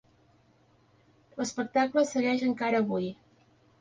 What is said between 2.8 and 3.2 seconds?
avui.